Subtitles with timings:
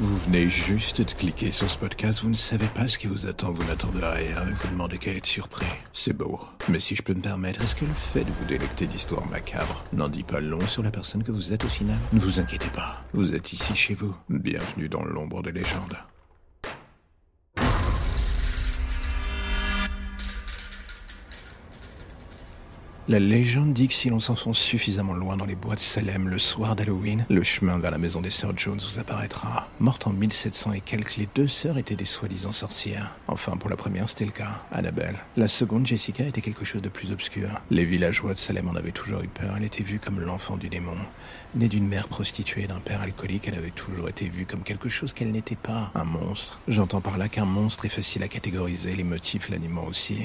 [0.00, 3.26] Vous venez juste de cliquer sur ce podcast, vous ne savez pas ce qui vous
[3.26, 5.66] attend, vous n'attendez rien et vous demandez qu'à être surpris.
[5.92, 6.40] C'est beau.
[6.70, 9.84] Mais si je peux me permettre, est-ce que le fait de vous délecter d'histoires macabres
[9.92, 11.98] n'en dit pas long sur la personne que vous êtes au final?
[12.14, 14.16] Ne vous inquiétez pas, vous êtes ici chez vous.
[14.30, 15.98] Bienvenue dans l'ombre des légendes.
[23.10, 26.38] La légende dit que si l'on s'enfonce suffisamment loin dans les bois de Salem le
[26.38, 29.66] soir d'Halloween, le chemin vers la maison des sœurs Jones vous apparaîtra.
[29.80, 33.10] Morte en 1700 et quelques, les deux sœurs étaient des soi-disant sorcières.
[33.26, 35.16] Enfin, pour la première, c'était le cas, Annabelle.
[35.36, 37.48] La seconde, Jessica, était quelque chose de plus obscur.
[37.72, 39.54] Les villageois de Salem en avaient toujours eu peur.
[39.56, 40.94] Elle était vue comme l'enfant du démon.
[41.56, 44.88] Née d'une mère prostituée et d'un père alcoolique, elle avait toujours été vue comme quelque
[44.88, 46.60] chose qu'elle n'était pas, un monstre.
[46.68, 50.20] J'entends par là qu'un monstre est facile à catégoriser, les motifs l'animant aussi.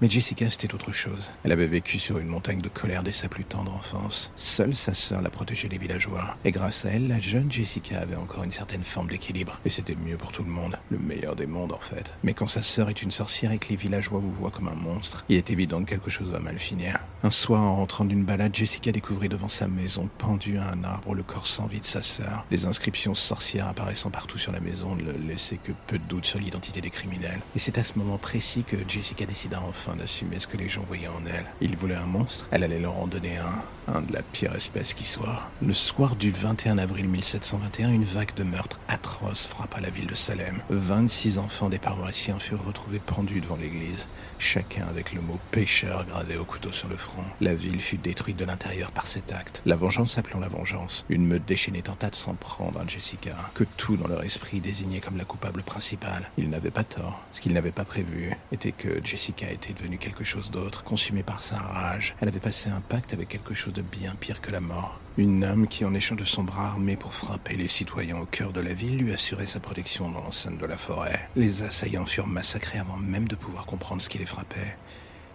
[0.00, 1.30] Mais Jessica, c'était autre chose.
[1.44, 4.32] Elle avait vécu sur une montagne de colère dès sa plus tendre enfance.
[4.36, 6.36] Seule sa sœur la protégeait des villageois.
[6.44, 9.58] Et grâce à elle, la jeune Jessica avait encore une certaine forme d'équilibre.
[9.64, 10.78] Et c'était mieux pour tout le monde.
[10.90, 12.14] Le meilleur des mondes, en fait.
[12.22, 14.74] Mais quand sa sœur est une sorcière et que les villageois vous voient comme un
[14.74, 16.98] monstre, il est évident que quelque chose va mal finir.
[17.22, 21.14] Un soir, en rentrant d'une balade, Jessica découvrit devant sa maison, pendue à un arbre,
[21.14, 22.44] le corps sans vie de sa sœur.
[22.50, 26.38] Les inscriptions sorcières apparaissant partout sur la maison ne laissaient que peu de doute sur
[26.38, 27.40] l'identité des criminels.
[27.54, 30.84] Et c'est à ce moment précis que Jessica décida enfin d'assumer ce que les gens
[30.86, 31.46] voyaient en elle.
[31.60, 34.94] Ils voulaient un monstre, elle allait leur en donner un, un de la pire espèce
[34.94, 35.42] qui soit.
[35.60, 40.14] Le soir du 21 avril 1721, une vague de meurtres atroces frappa la ville de
[40.14, 40.58] Salem.
[40.70, 44.06] 26 enfants des paroissiens furent retrouvés pendus devant l'église,
[44.38, 47.22] chacun avec le mot pécheur gravé au couteau sur le front.
[47.40, 51.04] La ville fut détruite de l'intérieur par cet acte, la vengeance appelant la vengeance.
[51.08, 55.00] Une meute déchaînée tenta de s'en prendre à Jessica, que tout dans leur esprit désignait
[55.00, 56.30] comme la coupable principale.
[56.36, 57.20] Ils n'avaient pas tort.
[57.32, 61.42] Ce qu'ils n'avaient pas prévu était que Jessica était devenue quelque chose d'autre, consumée par
[61.42, 62.14] sa rage.
[62.20, 65.00] Elle avait passé un pacte avec quelque chose de bien pire que la mort.
[65.18, 68.52] Une âme qui, en échange de son bras armé pour frapper les citoyens au cœur
[68.52, 71.28] de la ville, lui assurait sa protection dans l'enceinte de la forêt.
[71.36, 74.76] Les assaillants furent massacrés avant même de pouvoir comprendre ce qui les frappait.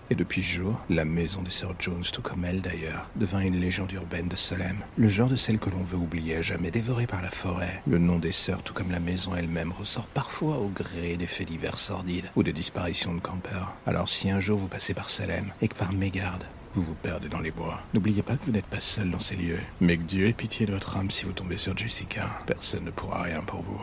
[0.09, 3.59] Et depuis ce jour, la maison des sœurs Jones, tout comme elle d'ailleurs, devint une
[3.59, 4.77] légende urbaine de Salem.
[4.97, 7.81] Le genre de celle que l'on veut oublier à jamais dévorée par la forêt.
[7.87, 11.47] Le nom des sœurs, tout comme la maison elle-même, ressort parfois au gré des faits
[11.47, 13.75] divers sordides ou de disparitions de campeurs.
[13.85, 17.27] Alors si un jour vous passez par Salem et que par mégarde, vous vous perdez
[17.27, 17.81] dans les bois.
[17.93, 19.59] N'oubliez pas que vous n'êtes pas seul dans ces lieux.
[19.81, 22.29] Mais que Dieu ait pitié de votre âme si vous tombez sur Jessica.
[22.45, 23.81] Personne ne pourra rien pour vous.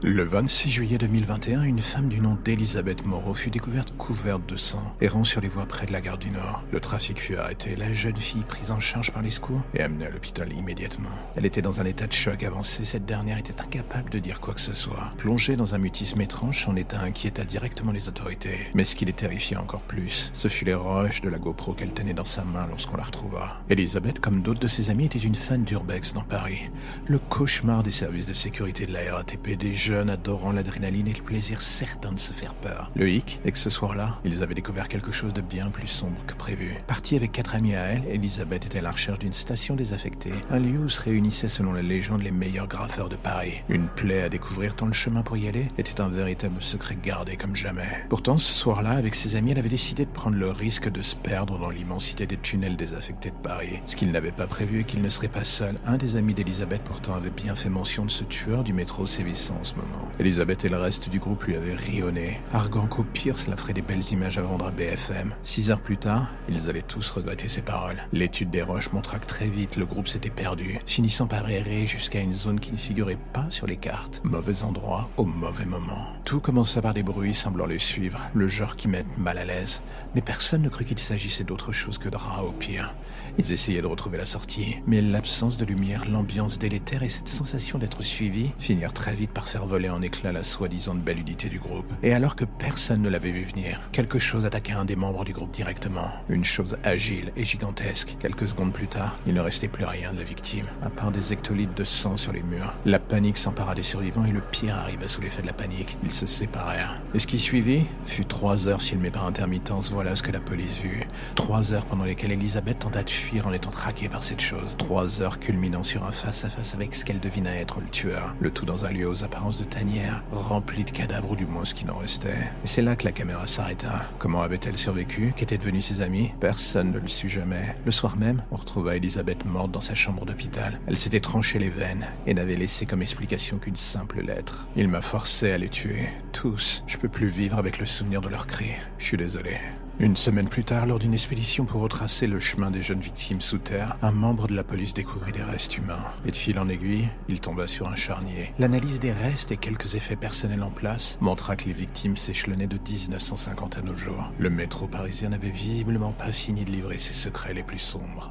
[0.00, 4.94] Le 26 juillet 2021, une femme du nom d'Elisabeth Moreau fut découverte couverte de sang,
[5.00, 6.62] errant sur les voies près de la gare du Nord.
[6.70, 10.06] Le trafic fut arrêté, la jeune fille prise en charge par les secours et amenée
[10.06, 11.08] à l'hôpital immédiatement.
[11.34, 14.54] Elle était dans un état de choc avancé, cette dernière était incapable de dire quoi
[14.54, 15.12] que ce soit.
[15.16, 18.68] Plongée dans un mutisme étrange, son état inquiéta directement les autorités.
[18.74, 21.92] Mais ce qui les terrifiait encore plus, ce fut les roches de la GoPro qu'elle
[21.92, 23.60] tenait dans sa main lorsqu'on la retrouva.
[23.68, 26.70] Elisabeth, comme d'autres de ses amis, était une fan d'Urbex dans Paris.
[27.08, 31.22] Le cauchemar des services de sécurité de la RATP des jeunes adorant l'adrénaline et le
[31.22, 32.90] plaisir certain de se faire peur.
[32.94, 36.20] Le hic est que ce soir-là, ils avaient découvert quelque chose de bien plus sombre
[36.26, 36.76] que prévu.
[36.86, 40.58] Partie avec quatre amis à elle, Elisabeth était à la recherche d'une station désaffectée, un
[40.58, 43.62] lieu où se réunissaient selon la légende les meilleurs graffeurs de Paris.
[43.70, 47.38] Une plaie à découvrir tant le chemin pour y aller était un véritable secret gardé
[47.38, 48.04] comme jamais.
[48.10, 51.16] Pourtant, ce soir-là, avec ses amis, elle avait décidé de prendre le risque de se
[51.16, 53.80] perdre dans l'immensité des tunnels désaffectés de Paris.
[53.86, 55.76] Ce qu'il n'avait pas prévu est qu'il ne serait pas seul.
[55.86, 59.56] Un des amis d'Elisabeth pourtant avait bien fait mention de ce tueur du métro sévissant
[59.58, 60.08] en ce moment.
[60.18, 63.82] Elisabeth et le reste du groupe lui avaient rionné, arguant qu'au pire cela ferait des
[63.82, 65.34] belles images à vendre à BFM.
[65.42, 68.02] Six heures plus tard, ils allaient tous regretter ces paroles.
[68.12, 72.20] L'étude des roches montra que très vite le groupe s'était perdu, finissant par errer jusqu'à
[72.20, 74.20] une zone qui ne figurait pas sur les cartes.
[74.24, 76.12] Mauvais endroit au mauvais moment.
[76.24, 79.82] Tout commença par des bruits semblant les suivre, le genre qui met mal à l'aise.
[80.14, 82.94] Mais personne ne crut qu'il s'agissait d'autre chose que de rats au pire.
[83.38, 87.78] Ils essayaient de retrouver la sortie, mais l'absence de lumière, l'ambiance délétère et cette sensation
[87.78, 91.60] d'être suivi finirent très vite par faire voler en éclats la soi-disant belle unité du
[91.60, 91.92] groupe.
[92.02, 95.32] Et alors que personne ne l'avait vu venir, quelque chose attaqua un des membres du
[95.32, 96.10] groupe directement.
[96.28, 98.16] Une chose agile et gigantesque.
[98.18, 101.32] Quelques secondes plus tard, il ne restait plus rien de la victime, à part des
[101.32, 102.74] hectolitres de sang sur les murs.
[102.86, 105.98] La panique s'empara des survivants et le pire arriva sous l'effet de la panique.
[106.02, 107.00] Ils se séparèrent.
[107.14, 110.78] Et ce qui suivit fut trois heures filmées par intermittence, voilà ce que la police
[110.82, 111.04] vit.
[111.34, 114.76] Trois heures pendant lesquelles Elisabeth tenta de fuir en étant traquée par cette chose.
[114.78, 118.34] Trois heures culminant sur un face-à-face avec ce qu'elle devina être le tueur.
[118.40, 121.64] Le tout dans un lieu aux apparences de tanière, rempli de cadavres ou du moins
[121.64, 122.50] ce qui n'en restait.
[122.64, 124.06] Et c'est là que la caméra s'arrêta.
[124.18, 125.32] Comment avait-elle survécu?
[125.36, 126.30] Qu'étaient devenus ses amis?
[126.40, 127.74] Personne ne le sut jamais.
[127.84, 130.80] Le soir même, on retrouva Elisabeth morte dans sa chambre d'hôpital.
[130.86, 134.66] Elle s'était tranché les veines et n'avait laissé comme explication qu'une simple lettre.
[134.76, 136.08] Il m'a forcé à les tuer.
[136.32, 136.84] Tous.
[136.86, 138.72] Je peux plus vivre avec le souvenir de leurs cris.
[138.98, 139.58] Je suis désolé.
[140.00, 143.58] Une semaine plus tard, lors d'une expédition pour retracer le chemin des jeunes victimes sous
[143.58, 146.04] terre, un membre de la police découvrit des restes humains.
[146.24, 148.54] Et de fil en aiguille, il tomba sur un charnier.
[148.60, 152.78] L'analyse des restes et quelques effets personnels en place montra que les victimes s'échelonnaient de
[152.78, 154.32] 1950 à nos jours.
[154.38, 158.30] Le métro parisien n'avait visiblement pas fini de livrer ses secrets les plus sombres.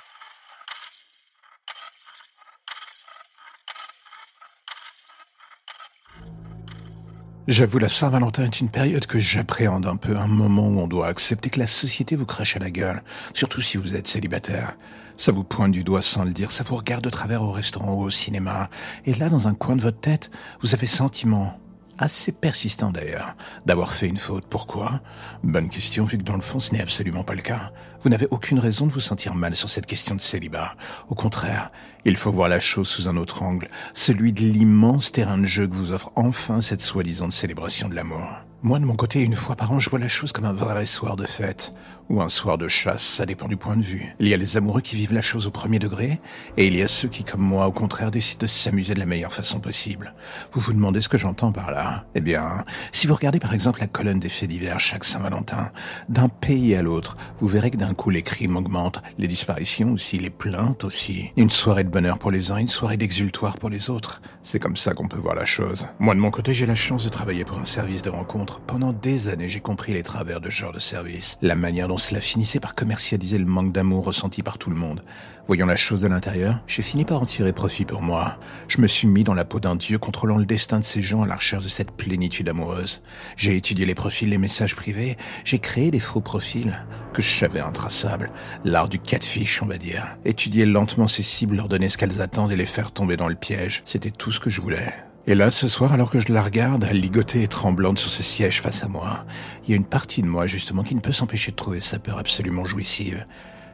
[7.51, 11.07] J'avoue, la Saint-Valentin est une période que j'appréhende un peu, un moment où on doit
[11.07, 13.03] accepter que la société vous crache à la gueule,
[13.33, 14.77] surtout si vous êtes célibataire.
[15.17, 17.95] Ça vous pointe du doigt sans le dire, ça vous regarde de travers au restaurant
[17.95, 18.69] ou au cinéma,
[19.05, 20.31] et là, dans un coin de votre tête,
[20.61, 21.59] vous avez sentiment,
[22.01, 24.45] assez persistant d'ailleurs, d'avoir fait une faute.
[24.49, 25.01] Pourquoi?
[25.43, 27.71] Bonne question, vu que dans le fond, ce n'est absolument pas le cas.
[28.01, 30.73] Vous n'avez aucune raison de vous sentir mal sur cette question de célibat.
[31.09, 31.69] Au contraire,
[32.03, 35.67] il faut voir la chose sous un autre angle, celui de l'immense terrain de jeu
[35.67, 38.27] que vous offre enfin cette soi-disant célébration de l'amour.
[38.63, 40.85] Moi, de mon côté, une fois par an, je vois la chose comme un vrai
[40.85, 41.73] soir de fête,
[42.11, 44.13] ou un soir de chasse, ça dépend du point de vue.
[44.19, 46.19] Il y a les amoureux qui vivent la chose au premier degré,
[46.57, 49.05] et il y a ceux qui, comme moi, au contraire, décident de s'amuser de la
[49.05, 50.13] meilleure façon possible.
[50.51, 52.05] Vous vous demandez ce que j'entends par là?
[52.13, 55.71] Eh bien, si vous regardez par exemple la colonne des faits divers chaque Saint-Valentin,
[56.09, 60.19] d'un pays à l'autre, vous verrez que d'un coup les crimes augmentent, les disparitions aussi,
[60.19, 61.31] les plaintes aussi.
[61.37, 64.21] Une soirée de bonheur pour les uns, une soirée d'exultoire pour les autres.
[64.43, 65.87] C'est comme ça qu'on peut voir la chose.
[65.99, 68.59] Moi, de mon côté, j'ai la chance de travailler pour un service de rencontre.
[68.59, 72.00] Pendant des années, j'ai compris les travers de ce genre de service, la manière dont
[72.01, 75.03] cela finissait par commercialiser le manque d'amour ressenti par tout le monde.
[75.47, 78.39] Voyant la chose de l'intérieur, j'ai fini par en tirer profit pour moi.
[78.67, 81.21] Je me suis mis dans la peau d'un dieu contrôlant le destin de ces gens
[81.21, 83.01] à la recherche de cette plénitude amoureuse.
[83.37, 86.73] J'ai étudié les profils, les messages privés, j'ai créé des faux profils
[87.13, 88.31] que je savais intraçables,
[88.63, 90.17] l'art du catfish on va dire.
[90.25, 93.35] Étudier lentement ces cibles, leur donner ce qu'elles attendent et les faire tomber dans le
[93.35, 95.10] piège, c'était tout ce que je voulais.
[95.27, 98.59] Et là, ce soir, alors que je la regarde, ligotée et tremblante sur ce siège
[98.59, 99.23] face à moi,
[99.63, 101.99] il y a une partie de moi, justement, qui ne peut s'empêcher de trouver sa
[101.99, 103.25] peur absolument jouissive.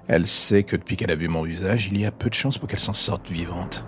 [0.09, 2.57] Elle sait que depuis qu'elle a vu mon visage, il y a peu de chances
[2.57, 3.85] pour qu'elle s'en sorte vivante.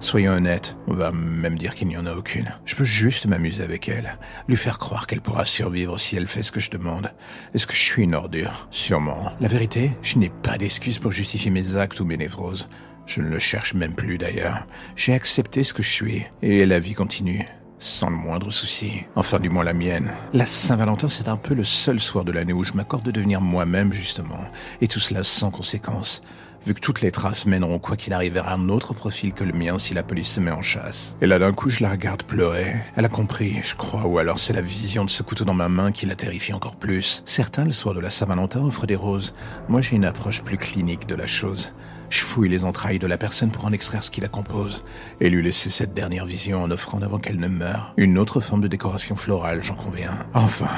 [0.00, 2.54] Soyons honnêtes, on va même dire qu'il n'y en a aucune.
[2.66, 6.42] Je peux juste m'amuser avec elle, lui faire croire qu'elle pourra survivre si elle fait
[6.42, 7.10] ce que je demande.
[7.54, 8.68] Est-ce que je suis une ordure?
[8.70, 9.32] Sûrement.
[9.40, 12.68] La vérité, je n'ai pas d'excuse pour justifier mes actes ou mes névroses.
[13.08, 14.66] Je ne le cherche même plus d'ailleurs.
[14.94, 17.48] J'ai accepté ce que je suis, et la vie continue.
[17.78, 19.04] Sans le moindre souci.
[19.16, 20.12] Enfin, du moins la mienne.
[20.34, 23.40] La Saint-Valentin, c'est un peu le seul soir de l'année où je m'accorde de devenir
[23.40, 24.40] moi-même, justement.
[24.82, 26.20] Et tout cela sans conséquence.
[26.66, 29.54] Vu que toutes les traces mèneront quoi qu'il arrive vers un autre profil que le
[29.54, 31.16] mien si la police se met en chasse.
[31.22, 32.74] Et là d'un coup je la regarde pleurer.
[32.96, 35.68] Elle a compris, je crois, ou alors c'est la vision de ce couteau dans ma
[35.68, 37.22] main qui la terrifie encore plus.
[37.24, 39.34] Certains, le soir de la Saint-Valentin, offrent des roses.
[39.68, 41.72] Moi j'ai une approche plus clinique de la chose.
[42.10, 44.84] Je fouille les entrailles de la personne pour en extraire ce qui la compose,
[45.20, 47.92] et lui laisser cette dernière vision en offrant avant qu'elle ne meure.
[47.96, 50.26] Une autre forme de décoration florale, j'en conviens.
[50.34, 50.68] Enfin,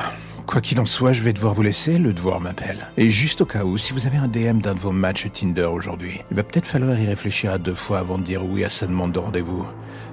[0.50, 2.88] Quoi qu'il en soit, je vais devoir vous laisser, le devoir m'appelle.
[2.96, 5.66] Et juste au cas où, si vous avez un DM d'un de vos matchs Tinder
[5.66, 8.68] aujourd'hui, il va peut-être falloir y réfléchir à deux fois avant de dire oui à
[8.68, 9.64] sa demande de rendez-vous.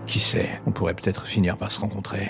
[0.06, 2.30] Qui sait, on pourrait peut-être finir par se rencontrer.